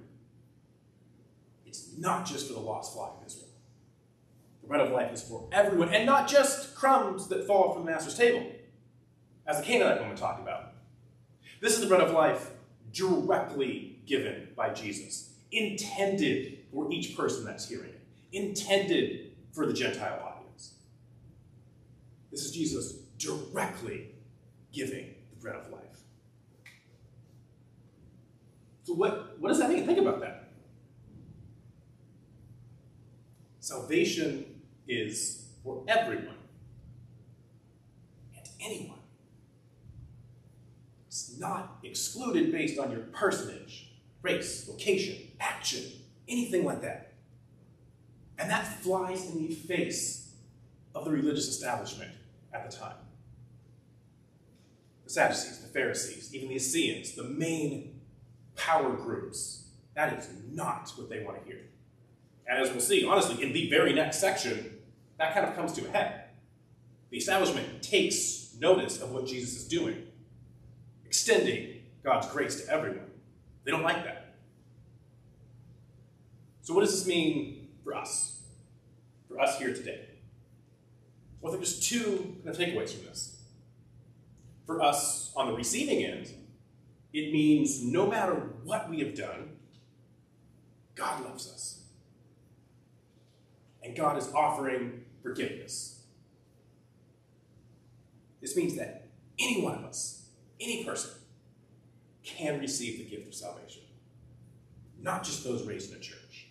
It's 1.66 1.96
not 1.98 2.26
just 2.26 2.46
for 2.46 2.54
the 2.54 2.60
lost 2.60 2.94
flock 2.94 3.18
of 3.20 3.26
Israel. 3.26 3.48
The 4.62 4.68
bread 4.68 4.80
of 4.80 4.92
life 4.92 5.12
is 5.12 5.22
for 5.22 5.48
everyone, 5.52 5.90
and 5.90 6.06
not 6.06 6.28
just 6.28 6.74
crumbs 6.74 7.28
that 7.28 7.46
fall 7.46 7.72
from 7.72 7.84
the 7.84 7.90
master's 7.90 8.16
table, 8.16 8.46
as 9.46 9.58
the 9.58 9.64
Canaanite 9.64 10.00
woman 10.00 10.16
talked 10.16 10.40
about. 10.40 10.72
This 11.60 11.74
is 11.74 11.80
the 11.80 11.86
bread 11.86 12.00
of 12.00 12.12
life 12.12 12.50
directly 12.92 13.98
given 14.06 14.48
by 14.56 14.70
Jesus, 14.70 15.34
intended 15.52 16.58
for 16.72 16.90
each 16.90 17.16
person 17.16 17.44
that's 17.44 17.68
hearing 17.68 17.90
it, 17.90 18.00
intended 18.32 19.32
for 19.52 19.66
the 19.66 19.72
Gentile 19.72 20.20
audience. 20.22 20.74
This 22.30 22.44
is 22.44 22.52
Jesus 22.52 23.03
directly 23.18 24.10
giving 24.72 25.14
the 25.30 25.36
bread 25.40 25.56
of 25.56 25.70
life. 25.70 25.80
So, 28.84 28.92
what, 28.92 29.38
what 29.40 29.48
does 29.48 29.58
that 29.58 29.70
mean? 29.70 29.86
Think 29.86 29.98
about 29.98 30.20
that. 30.20 30.48
Salvation 33.60 34.44
is 34.86 35.48
for 35.62 35.82
everyone 35.88 36.36
and 38.36 38.46
anyone. 38.60 38.98
It's 41.06 41.38
not 41.38 41.78
excluded 41.82 42.52
based 42.52 42.78
on 42.78 42.90
your 42.90 43.00
personage, 43.00 43.92
race, 44.20 44.68
location, 44.68 45.16
action, 45.40 45.84
anything 46.28 46.64
like 46.64 46.82
that. 46.82 47.14
And 48.38 48.50
that 48.50 48.66
flies 48.82 49.30
in 49.30 49.46
the 49.46 49.54
face 49.54 50.34
of 50.94 51.06
the 51.06 51.10
religious 51.10 51.48
establishment 51.48 52.10
at 52.54 52.70
the 52.70 52.74
time. 52.74 52.94
The 55.04 55.10
Sadducees, 55.10 55.58
the 55.58 55.68
Pharisees, 55.68 56.34
even 56.34 56.48
the 56.48 56.56
Essenes, 56.56 57.12
the 57.12 57.24
main 57.24 58.00
power 58.56 58.92
groups. 58.92 59.66
That 59.94 60.18
is 60.18 60.28
not 60.50 60.92
what 60.96 61.10
they 61.10 61.22
want 61.22 61.40
to 61.40 61.44
hear. 61.44 61.60
And 62.46 62.62
as 62.62 62.70
we'll 62.70 62.80
see, 62.80 63.04
honestly, 63.04 63.42
in 63.42 63.52
the 63.52 63.68
very 63.68 63.92
next 63.92 64.18
section, 64.20 64.78
that 65.18 65.34
kind 65.34 65.46
of 65.46 65.54
comes 65.54 65.72
to 65.74 65.86
a 65.86 65.90
head. 65.90 66.24
The 67.10 67.18
establishment 67.18 67.82
takes 67.82 68.54
notice 68.58 69.00
of 69.00 69.12
what 69.12 69.26
Jesus 69.26 69.56
is 69.56 69.68
doing, 69.68 70.06
extending 71.04 71.82
God's 72.02 72.26
grace 72.28 72.64
to 72.64 72.72
everyone. 72.72 73.10
They 73.64 73.70
don't 73.70 73.82
like 73.82 74.04
that. 74.04 74.34
So, 76.62 76.74
what 76.74 76.80
does 76.80 76.92
this 76.92 77.06
mean 77.06 77.68
for 77.82 77.94
us? 77.94 78.42
For 79.28 79.40
us 79.40 79.58
here 79.58 79.74
today? 79.74 80.13
Well, 81.44 81.52
I 81.52 81.56
think 81.56 81.66
there's 81.66 81.86
two 81.86 82.38
kind 82.42 82.48
of 82.48 82.56
takeaways 82.56 82.94
from 82.94 83.04
this. 83.04 83.36
For 84.64 84.80
us 84.80 85.30
on 85.36 85.48
the 85.48 85.52
receiving 85.52 86.02
end, 86.02 86.30
it 87.12 87.34
means 87.34 87.84
no 87.84 88.06
matter 88.06 88.32
what 88.64 88.88
we 88.88 89.00
have 89.00 89.14
done, 89.14 89.50
God 90.94 91.22
loves 91.22 91.46
us. 91.52 91.82
And 93.82 93.94
God 93.94 94.16
is 94.16 94.32
offering 94.32 95.04
forgiveness. 95.22 96.04
This 98.40 98.56
means 98.56 98.74
that 98.76 99.08
any 99.38 99.60
one 99.60 99.74
of 99.74 99.84
us, 99.84 100.30
any 100.58 100.82
person, 100.82 101.10
can 102.22 102.58
receive 102.58 102.96
the 102.96 103.16
gift 103.16 103.28
of 103.28 103.34
salvation. 103.34 103.82
Not 104.98 105.24
just 105.24 105.44
those 105.44 105.66
raised 105.66 105.92
in 105.92 105.98
a 105.98 106.00
church, 106.00 106.48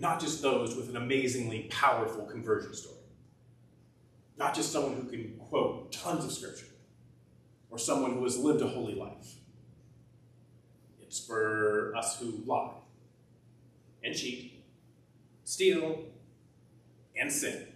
not 0.00 0.18
just 0.18 0.42
those 0.42 0.74
with 0.74 0.88
an 0.88 0.96
amazingly 0.96 1.68
powerful 1.70 2.24
conversion 2.24 2.74
story, 2.74 2.96
not 4.36 4.54
just 4.54 4.72
someone 4.72 4.94
who 4.94 5.08
can 5.08 5.38
quote 5.48 5.92
tons 5.92 6.24
of 6.24 6.32
scripture 6.32 6.66
or 7.70 7.78
someone 7.78 8.12
who 8.12 8.24
has 8.24 8.38
lived 8.38 8.62
a 8.62 8.68
holy 8.68 8.94
life. 8.94 9.36
It's 11.00 11.24
for 11.24 11.94
us 11.96 12.18
who 12.18 12.42
lie 12.46 12.72
and 14.02 14.14
cheat, 14.14 14.64
steal, 15.44 16.06
and 17.16 17.30
sin. 17.30 17.66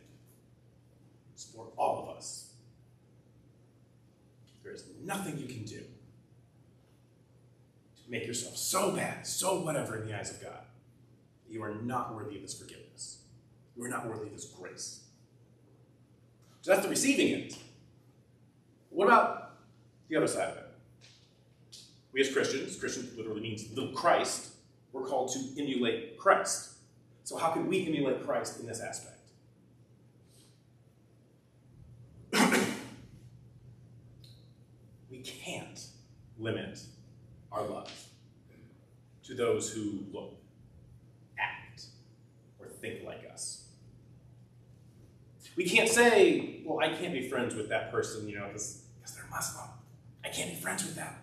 It's 1.34 1.44
for 1.44 1.68
all 1.76 2.02
of 2.02 2.16
us. 2.16 2.54
There 4.62 4.72
is 4.72 4.84
nothing 5.02 5.38
you 5.38 5.46
can 5.46 5.64
do 5.64 5.80
to 5.80 8.10
make 8.10 8.26
yourself 8.26 8.56
so 8.56 8.92
bad, 8.92 9.26
so 9.26 9.60
whatever 9.60 9.98
in 9.98 10.08
the 10.08 10.18
eyes 10.18 10.30
of 10.30 10.42
God. 10.42 10.64
You 11.48 11.62
are 11.62 11.74
not 11.74 12.14
worthy 12.14 12.36
of 12.36 12.42
His 12.42 12.58
forgiveness. 12.58 13.18
You 13.76 13.84
are 13.84 13.88
not 13.88 14.08
worthy 14.08 14.26
of 14.26 14.32
His 14.32 14.46
grace. 14.46 15.05
So 16.66 16.72
that's 16.72 16.82
the 16.82 16.90
receiving 16.90 17.32
end. 17.32 17.56
What 18.90 19.04
about 19.04 19.52
the 20.08 20.16
other 20.16 20.26
side 20.26 20.48
of 20.48 20.56
it. 20.56 20.64
We 22.12 22.20
as 22.22 22.32
Christians, 22.32 22.74
Christian 22.74 23.08
literally 23.16 23.40
means 23.40 23.70
little 23.72 23.92
Christ, 23.92 24.48
we're 24.90 25.06
called 25.06 25.32
to 25.34 25.38
emulate 25.62 26.18
Christ. 26.18 26.78
So, 27.22 27.36
how 27.36 27.50
can 27.50 27.68
we 27.68 27.86
emulate 27.86 28.26
Christ 28.26 28.58
in 28.58 28.66
this 28.66 28.80
aspect? 28.80 29.30
we 35.08 35.18
can't 35.18 35.86
limit 36.36 36.80
our 37.52 37.62
love 37.62 37.92
to 39.22 39.34
those 39.36 39.72
who 39.72 40.00
look, 40.12 40.34
act, 41.38 41.84
or 42.58 42.66
think 42.66 43.04
like 43.04 43.22
us. 43.32 43.68
We 45.56 45.64
can't 45.64 45.88
say, 45.88 46.55
well, 46.66 46.80
I 46.80 46.92
can't 46.92 47.12
be 47.12 47.28
friends 47.28 47.54
with 47.54 47.68
that 47.68 47.92
person, 47.92 48.28
you 48.28 48.38
know, 48.38 48.46
because 48.48 48.82
they're 49.14 49.24
Muslim. 49.30 49.68
I 50.24 50.28
can't 50.28 50.50
be 50.50 50.56
friends 50.56 50.84
with 50.84 50.96
them. 50.96 51.14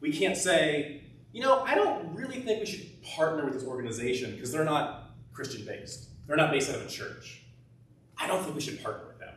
We 0.00 0.12
can't 0.12 0.36
say, 0.36 1.02
you 1.32 1.42
know, 1.42 1.60
I 1.60 1.74
don't 1.74 2.14
really 2.14 2.40
think 2.40 2.60
we 2.60 2.66
should 2.66 3.02
partner 3.02 3.44
with 3.44 3.54
this 3.54 3.64
organization 3.64 4.32
because 4.32 4.50
they're 4.50 4.64
not 4.64 5.10
Christian 5.32 5.66
based. 5.66 6.08
They're 6.26 6.36
not 6.36 6.50
based 6.50 6.70
out 6.70 6.76
of 6.76 6.86
a 6.86 6.88
church. 6.88 7.42
I 8.18 8.26
don't 8.26 8.42
think 8.42 8.54
we 8.54 8.62
should 8.62 8.82
partner 8.82 9.06
with 9.08 9.18
them. 9.18 9.34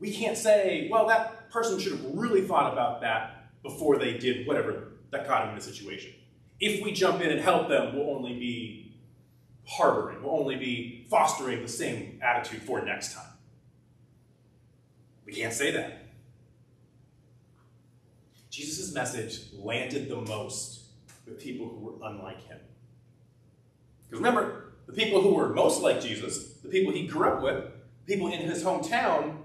We 0.00 0.12
can't 0.12 0.36
say, 0.36 0.88
well, 0.90 1.06
that 1.06 1.50
person 1.50 1.78
should 1.78 1.92
have 1.92 2.04
really 2.14 2.42
thought 2.42 2.72
about 2.72 3.00
that 3.02 3.52
before 3.62 3.98
they 3.98 4.18
did 4.18 4.46
whatever 4.46 4.88
that 5.12 5.28
got 5.28 5.42
them 5.42 5.50
in 5.50 5.54
the 5.54 5.62
situation. 5.62 6.12
If 6.58 6.84
we 6.84 6.92
jump 6.92 7.20
in 7.20 7.30
and 7.30 7.40
help 7.40 7.68
them, 7.68 7.94
we'll 7.94 8.16
only 8.16 8.34
be 8.34 8.83
harboring, 9.66 10.22
we'll 10.22 10.38
only 10.38 10.56
be 10.56 11.06
fostering 11.10 11.62
the 11.62 11.68
same 11.68 12.20
attitude 12.22 12.62
for 12.62 12.82
next 12.82 13.14
time. 13.14 13.32
We 15.24 15.32
can't 15.32 15.52
say 15.52 15.70
that. 15.72 16.00
Jesus' 18.50 18.94
message 18.94 19.40
landed 19.52 20.08
the 20.08 20.16
most 20.16 20.82
with 21.26 21.40
people 21.40 21.68
who 21.68 21.78
were 21.78 22.08
unlike 22.08 22.42
him. 22.46 22.58
Because 24.06 24.22
remember, 24.22 24.74
the 24.86 24.92
people 24.92 25.22
who 25.22 25.34
were 25.34 25.48
most 25.48 25.82
like 25.82 26.00
Jesus, 26.00 26.54
the 26.62 26.68
people 26.68 26.92
he 26.92 27.06
grew 27.06 27.26
up 27.28 27.42
with, 27.42 27.64
people 28.06 28.28
in 28.28 28.40
his 28.40 28.62
hometown, 28.62 29.38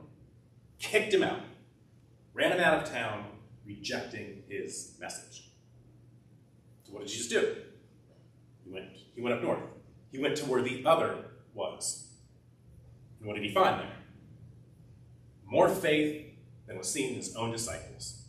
kicked 0.79 1.13
him 1.13 1.23
out, 1.23 1.39
ran 2.33 2.51
him 2.51 2.59
out 2.59 2.83
of 2.83 2.91
town, 2.91 3.25
rejecting 3.65 4.43
his 4.47 4.95
message. 4.99 5.49
So 6.83 6.93
what 6.93 7.03
did 7.03 7.09
Jesus 7.09 7.29
do? 7.29 7.55
He 8.63 8.71
went, 8.71 8.89
he 9.15 9.21
went 9.21 9.35
up 9.35 9.41
north. 9.41 9.63
He 10.11 10.19
went 10.19 10.35
to 10.37 10.45
where 10.45 10.61
the 10.61 10.83
other 10.85 11.25
was. 11.53 12.07
And 13.19 13.27
what 13.27 13.35
did 13.35 13.43
he 13.43 13.53
find 13.53 13.79
there? 13.79 13.99
more 15.49 15.67
faith 15.67 16.27
than 16.67 16.77
was 16.77 16.91
seen 16.91 17.09
in 17.09 17.15
his 17.15 17.35
own 17.35 17.51
disciples. 17.51 18.23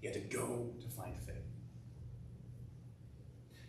He 0.00 0.06
had 0.06 0.14
to 0.14 0.20
go 0.20 0.70
to 0.80 0.88
find 0.88 1.16
faith. 1.18 1.34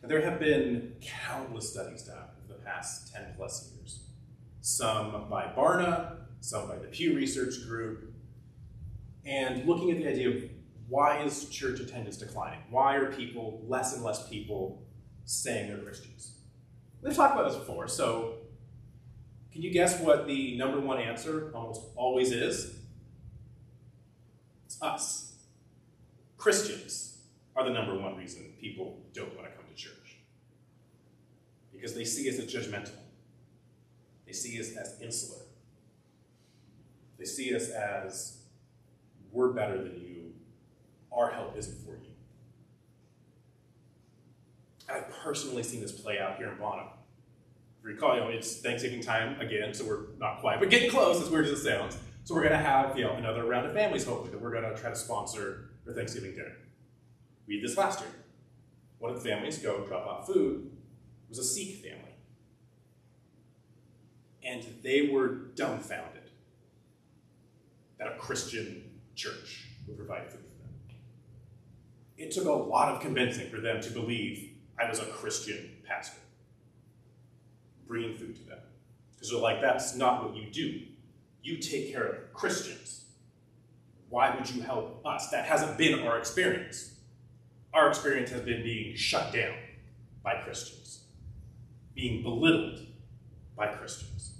And 0.01 0.11
there 0.11 0.21
have 0.21 0.39
been 0.39 0.95
countless 1.01 1.71
studies 1.71 2.03
done 2.03 2.17
over 2.17 2.59
the 2.59 2.63
past 2.63 3.13
10 3.13 3.33
plus 3.35 3.71
years. 3.73 4.03
Some 4.61 5.27
by 5.29 5.45
Barna, 5.45 6.17
some 6.41 6.67
by 6.67 6.77
the 6.77 6.87
Pew 6.87 7.15
Research 7.15 7.65
Group, 7.67 8.13
and 9.25 9.65
looking 9.65 9.89
at 9.89 9.97
the 9.97 10.07
idea 10.07 10.29
of 10.29 10.43
why 10.87 11.21
is 11.23 11.49
church 11.49 11.79
attendance 11.79 12.17
declining? 12.17 12.59
Why 12.69 12.95
are 12.95 13.11
people, 13.11 13.63
less 13.67 13.93
and 13.95 14.03
less 14.03 14.27
people, 14.29 14.83
saying 15.23 15.67
they're 15.67 15.77
Christians? 15.77 16.33
We've 17.01 17.15
talked 17.15 17.33
about 17.33 17.49
this 17.49 17.57
before, 17.57 17.87
so 17.87 18.37
can 19.51 19.61
you 19.61 19.71
guess 19.71 19.99
what 20.01 20.27
the 20.27 20.57
number 20.57 20.79
one 20.79 20.99
answer 20.99 21.51
almost 21.55 21.81
always 21.95 22.31
is? 22.31 22.75
It's 24.65 24.81
us. 24.81 25.33
Christians 26.37 27.19
are 27.55 27.63
the 27.63 27.69
number 27.69 27.97
one 27.97 28.17
reason 28.17 28.53
people 28.59 29.01
don't 29.13 29.33
want 29.35 29.47
to 29.49 29.55
come 29.55 29.65
to 29.67 29.73
church. 29.73 30.17
Because 31.73 31.95
they 31.95 32.03
see 32.03 32.29
us 32.29 32.37
as 32.37 32.53
judgmental. 32.53 32.97
They 34.25 34.33
see 34.33 34.59
us 34.59 34.75
as 34.75 35.01
insular. 35.01 35.41
They 37.17 37.25
see 37.25 37.55
us 37.55 37.69
as 37.69 38.39
we're 39.31 39.53
better 39.53 39.77
than 39.77 40.01
you. 40.01 40.14
Our 41.15 41.31
help 41.31 41.57
isn't 41.57 41.77
for 41.85 41.91
you. 41.91 42.09
I've 44.89 45.09
personally 45.09 45.63
seen 45.63 45.81
this 45.81 45.91
play 45.91 46.19
out 46.19 46.37
here 46.37 46.49
in 46.49 46.57
Bonham. 46.57 46.87
If 47.79 47.85
you 47.85 47.89
recall, 47.91 48.15
you 48.15 48.21
know, 48.21 48.29
it's 48.29 48.57
Thanksgiving 48.61 49.01
time 49.01 49.39
again, 49.39 49.73
so 49.73 49.85
we're 49.85 50.17
not 50.19 50.39
quite, 50.41 50.59
but 50.59 50.69
getting 50.69 50.89
close, 50.89 51.21
as 51.21 51.29
weird 51.29 51.45
as 51.45 51.51
it 51.51 51.63
sounds. 51.63 51.97
So 52.23 52.35
we're 52.35 52.41
going 52.41 52.53
to 52.53 52.57
have, 52.57 52.97
you 52.97 53.05
know, 53.05 53.13
another 53.13 53.45
round 53.45 53.67
of 53.67 53.73
families, 53.73 54.05
hopefully, 54.05 54.31
that 54.31 54.41
we're 54.41 54.51
going 54.51 54.63
to 54.63 54.79
try 54.79 54.89
to 54.89 54.95
sponsor 54.95 55.69
for 55.83 55.93
Thanksgiving 55.93 56.31
dinner. 56.31 56.55
We 57.47 57.55
did 57.55 57.69
this 57.69 57.77
last 57.77 57.99
year. 57.99 58.09
One 58.99 59.11
of 59.11 59.21
the 59.21 59.29
families 59.29 59.59
go 59.59 59.85
drop 59.85 60.07
off 60.07 60.27
food 60.27 60.71
it 61.25 61.29
was 61.29 61.39
a 61.39 61.43
Sikh 61.43 61.83
family. 61.83 62.13
And 64.43 64.63
they 64.83 65.09
were 65.11 65.27
dumbfounded 65.55 66.29
that 67.97 68.07
a 68.07 68.17
Christian 68.17 68.99
church 69.15 69.67
would 69.87 69.97
provide 69.97 70.29
food. 70.29 70.44
It 72.17 72.31
took 72.31 72.45
a 72.45 72.51
lot 72.51 72.93
of 72.93 73.01
convincing 73.01 73.49
for 73.49 73.59
them 73.59 73.81
to 73.81 73.91
believe 73.91 74.51
I 74.79 74.87
was 74.89 74.99
a 74.99 75.05
Christian 75.05 75.77
pastor 75.87 76.19
bringing 77.87 78.15
food 78.15 78.35
to 78.35 78.43
them. 78.43 78.59
Because 79.13 79.31
they're 79.31 79.39
like, 79.39 79.61
that's 79.61 79.95
not 79.95 80.23
what 80.23 80.35
you 80.35 80.49
do. 80.49 80.81
You 81.41 81.57
take 81.57 81.91
care 81.91 82.03
of 82.03 82.33
Christians. 82.33 83.05
Why 84.09 84.35
would 84.35 84.49
you 84.49 84.61
help 84.61 85.05
us? 85.05 85.29
That 85.29 85.45
hasn't 85.45 85.77
been 85.77 85.99
our 85.99 86.17
experience. 86.17 86.95
Our 87.73 87.89
experience 87.89 88.31
has 88.31 88.41
been 88.41 88.63
being 88.63 88.95
shut 88.95 89.33
down 89.33 89.55
by 90.23 90.35
Christians, 90.35 91.01
being 91.93 92.23
belittled 92.23 92.79
by 93.55 93.67
Christians. 93.67 94.33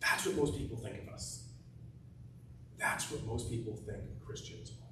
That's 0.00 0.26
what 0.26 0.36
most 0.36 0.56
people 0.56 0.76
think 0.76 1.02
of 1.02 1.08
us. 1.08 1.48
That's 2.78 3.10
what 3.10 3.24
most 3.24 3.50
people 3.50 3.74
think 3.74 4.00
Christians 4.24 4.70
are. 4.70 4.83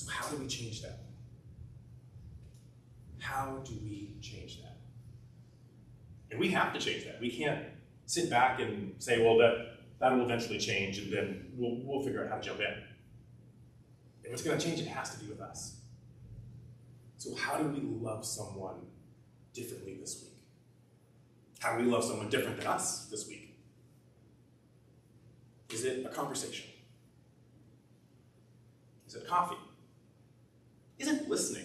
So, 0.00 0.10
how 0.10 0.26
do 0.30 0.36
we 0.38 0.46
change 0.46 0.80
that? 0.80 0.98
How 3.18 3.60
do 3.62 3.74
we 3.82 4.14
change 4.22 4.62
that? 4.62 4.78
And 6.30 6.40
we 6.40 6.48
have 6.52 6.72
to 6.72 6.80
change 6.80 7.04
that. 7.04 7.20
We 7.20 7.30
can't 7.30 7.66
sit 8.06 8.30
back 8.30 8.60
and 8.60 8.94
say, 8.96 9.22
well, 9.22 9.36
that, 9.36 9.72
that 9.98 10.16
will 10.16 10.24
eventually 10.24 10.58
change 10.58 11.00
and 11.00 11.12
then 11.12 11.52
we'll, 11.54 11.82
we'll 11.84 12.02
figure 12.02 12.24
out 12.24 12.30
how 12.30 12.36
to 12.36 12.40
jump 12.40 12.60
in. 12.60 12.82
If 14.24 14.32
it's 14.32 14.42
going 14.42 14.58
to 14.58 14.64
change, 14.64 14.80
it 14.80 14.86
has 14.86 15.10
to 15.10 15.22
be 15.22 15.30
with 15.30 15.42
us. 15.42 15.80
So, 17.18 17.34
how 17.34 17.58
do 17.58 17.64
we 17.68 17.82
love 17.82 18.24
someone 18.24 18.86
differently 19.52 19.98
this 20.00 20.22
week? 20.22 20.32
How 21.58 21.76
do 21.76 21.84
we 21.84 21.90
love 21.90 22.04
someone 22.04 22.30
different 22.30 22.56
than 22.56 22.68
us 22.68 23.04
this 23.10 23.28
week? 23.28 23.54
Is 25.68 25.84
it 25.84 26.06
a 26.06 26.08
conversation? 26.08 26.70
Is 29.06 29.14
it 29.14 29.28
coffee? 29.28 29.58
Is 31.00 31.08
it 31.08 31.30
listening? 31.30 31.64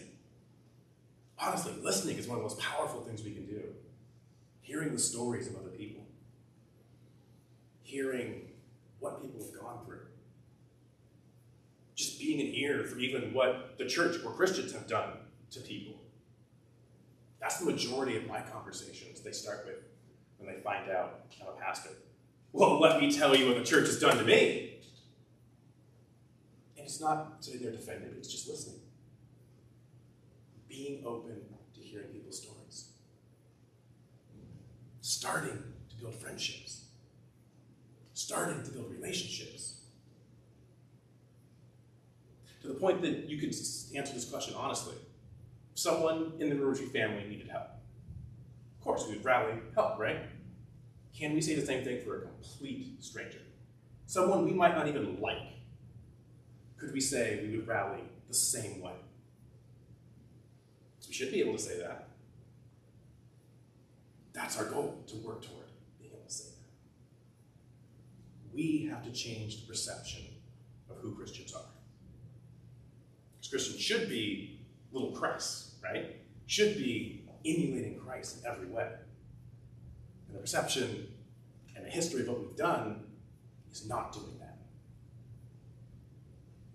Honestly, 1.38 1.74
listening 1.82 2.18
is 2.18 2.26
one 2.26 2.38
of 2.38 2.44
the 2.44 2.50
most 2.50 2.60
powerful 2.60 3.02
things 3.02 3.22
we 3.22 3.32
can 3.32 3.46
do. 3.46 3.62
Hearing 4.62 4.94
the 4.94 5.00
stories 5.00 5.48
of 5.48 5.58
other 5.58 5.70
people, 5.70 6.04
hearing 7.84 8.48
what 9.00 9.22
people 9.22 9.46
have 9.46 9.60
gone 9.60 9.86
through, 9.86 10.06
just 11.96 12.18
being 12.18 12.40
an 12.40 12.48
ear 12.56 12.86
for 12.86 12.98
even 12.98 13.34
what 13.34 13.78
the 13.78 13.86
church 13.86 14.16
or 14.26 14.32
Christians 14.32 14.72
have 14.72 14.88
done 14.88 15.10
to 15.52 15.60
people. 15.60 15.96
That's 17.42 17.60
the 17.60 17.66
majority 17.66 18.16
of 18.16 18.26
my 18.28 18.40
conversations. 18.40 19.20
They 19.20 19.34
start 19.34 19.66
with 19.68 19.84
when 20.38 20.52
they 20.52 20.62
find 20.62 20.90
out 20.90 21.26
I'm 21.42 21.50
a 21.50 21.60
pastor. 21.60 21.90
Well, 22.54 22.80
let 22.80 23.02
me 23.02 23.12
tell 23.12 23.36
you 23.36 23.48
what 23.48 23.58
the 23.58 23.66
church 23.66 23.88
has 23.88 24.00
done 24.00 24.18
to 24.18 24.24
me. 24.24 24.80
And 26.78 26.86
it's 26.86 27.02
not 27.02 27.36
sitting 27.42 27.62
there 27.62 27.72
defending, 27.72 28.14
it's 28.18 28.32
just 28.32 28.48
listening. 28.48 28.80
Being 30.76 31.04
open 31.06 31.42
to 31.74 31.80
hearing 31.80 32.08
people's 32.08 32.42
stories. 32.42 32.90
Starting 35.00 35.58
to 35.90 35.96
build 35.96 36.16
friendships. 36.16 36.88
Starting 38.14 38.62
to 38.62 38.72
build 38.72 38.92
relationships. 38.92 39.84
To 42.62 42.68
the 42.68 42.74
point 42.74 43.02
that 43.04 43.30
you 43.30 43.38
could 43.38 43.56
answer 43.96 44.14
this 44.14 44.30
question 44.30 44.56
honestly. 44.58 44.96
Someone 45.76 46.34
in 46.40 46.50
the 46.50 46.56
Murphy 46.56 46.88
family 46.88 47.24
needed 47.24 47.48
help. 47.48 47.68
Of 48.78 48.84
course, 48.84 49.06
we 49.08 49.16
would 49.16 49.24
rally 49.24 49.54
help, 49.76 49.98
right? 49.98 50.26
Can 51.18 51.34
we 51.34 51.42
say 51.42 51.56
the 51.56 51.66
same 51.66 51.86
thing 51.86 52.02
for 52.04 52.18
a 52.18 52.22
complete 52.22 53.02
stranger? 53.02 53.40
Someone 54.08 54.44
we 54.44 54.52
might 54.52 54.76
not 54.76 54.90
even 54.90 55.22
like. 55.22 55.54
Could 56.76 56.92
we 56.92 57.00
say 57.00 57.40
we 57.44 57.56
would 57.56 57.68
rally 57.68 58.02
the 58.28 58.34
same 58.34 58.82
way? 58.82 58.92
Should 61.16 61.32
be 61.32 61.40
able 61.40 61.54
to 61.54 61.60
say 61.60 61.80
that. 61.80 62.10
That's 64.34 64.60
our 64.60 64.66
goal 64.66 65.02
to 65.08 65.16
work 65.16 65.46
toward 65.46 65.68
being 65.98 66.12
able 66.12 66.26
to 66.26 66.34
say 66.34 66.50
that. 66.50 68.54
We 68.54 68.90
have 68.92 69.02
to 69.06 69.14
change 69.14 69.62
the 69.62 69.66
perception 69.66 70.26
of 70.90 70.98
who 70.98 71.16
Christians 71.16 71.54
are. 71.54 71.62
Because 73.38 73.50
Christians 73.50 73.80
should 73.80 74.10
be 74.10 74.60
little 74.92 75.12
Christ, 75.12 75.76
right? 75.82 76.18
Should 76.48 76.76
be 76.76 77.24
emulating 77.46 77.98
Christ 77.98 78.44
in 78.44 78.52
every 78.52 78.68
way. 78.68 78.90
And 80.28 80.36
the 80.36 80.42
perception 80.42 81.14
and 81.78 81.86
the 81.86 81.90
history 81.90 82.24
of 82.24 82.28
what 82.28 82.42
we've 82.42 82.58
done 82.58 83.06
is 83.72 83.88
not 83.88 84.12
doing 84.12 84.38
that. 84.42 84.58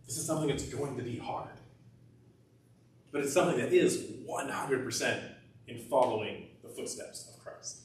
This 0.07 0.17
is 0.17 0.25
something 0.25 0.49
that's 0.49 0.65
going 0.65 0.97
to 0.97 1.03
be 1.03 1.19
hard. 1.19 1.60
But 3.13 3.23
it's 3.23 3.33
something 3.33 3.59
that 3.59 3.73
is 3.73 4.05
100% 4.29 5.23
in 5.67 5.79
following 5.79 6.49
the 6.63 6.69
footsteps 6.69 7.29
of 7.29 7.43
Christ. 7.43 7.81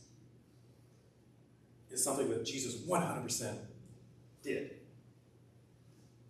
It's 1.89 2.03
something 2.03 2.29
that 2.29 2.45
Jesus 2.45 2.75
100% 2.81 3.55
did. 4.43 4.75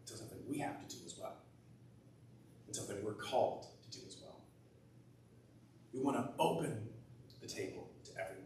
It's 0.04 0.18
something 0.18 0.38
we 0.48 0.60
have 0.60 0.88
to 0.88 0.96
do 0.96 1.02
as 1.06 1.16
well. 1.20 1.34
It's 2.70 2.78
something 2.78 3.04
we're 3.04 3.14
called 3.14 3.68
to 3.84 3.98
do 3.98 4.06
as 4.08 4.18
well. 4.22 4.42
We 5.94 6.02
want 6.02 6.18
to 6.18 6.30
open 6.40 6.88
the 7.42 7.48
table 7.48 7.90
to 8.06 8.12
everyone. 8.12 8.46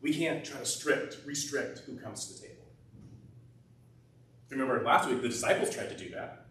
We 0.00 0.12
can't 0.12 0.44
try 0.44 0.60
to 0.60 0.66
strict, 0.66 1.18
restrict 1.24 1.80
who 1.86 1.96
comes 1.96 2.26
to 2.26 2.34
the 2.34 2.48
table. 2.48 2.64
Remember 4.50 4.82
last 4.82 5.08
week, 5.08 5.22
the 5.22 5.28
disciples 5.28 5.74
tried 5.74 5.90
to 5.90 5.96
do 5.96 6.10
that. 6.10 6.47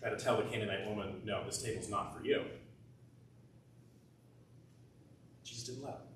Try 0.00 0.10
to 0.10 0.16
tell 0.16 0.36
the 0.36 0.44
Canaanite 0.44 0.86
woman, 0.86 1.22
no, 1.24 1.44
this 1.44 1.62
table's 1.62 1.88
not 1.88 2.16
for 2.16 2.24
you. 2.24 2.42
Jesus 5.44 5.64
didn't 5.64 5.82
them. 5.98 6.07